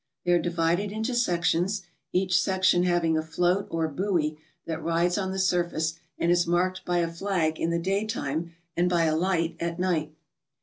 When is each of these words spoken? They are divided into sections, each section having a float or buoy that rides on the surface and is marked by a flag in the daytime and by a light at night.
They 0.25 0.31
are 0.31 0.41
divided 0.41 0.91
into 0.91 1.13
sections, 1.13 1.83
each 2.11 2.41
section 2.41 2.81
having 2.85 3.15
a 3.15 3.21
float 3.21 3.67
or 3.69 3.87
buoy 3.87 4.39
that 4.65 4.81
rides 4.83 5.15
on 5.15 5.31
the 5.31 5.37
surface 5.37 5.99
and 6.17 6.31
is 6.31 6.47
marked 6.47 6.83
by 6.85 6.97
a 6.97 7.07
flag 7.13 7.59
in 7.59 7.69
the 7.69 7.77
daytime 7.77 8.55
and 8.75 8.89
by 8.89 9.03
a 9.03 9.15
light 9.15 9.55
at 9.59 9.77
night. 9.77 10.15